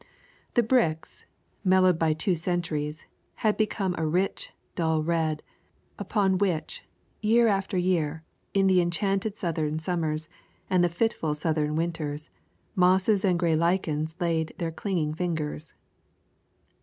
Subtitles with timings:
[0.55, 1.27] The bricks,
[1.63, 3.05] mellowed by two centuries,
[3.45, 5.43] had become a rich, dull red,
[5.99, 6.83] upon which,
[7.21, 10.27] year after year, in the enchanted Southern summers
[10.71, 12.31] and the fitful Southern winters,
[12.75, 15.75] mosses and gray lichens laid their clinging fingers.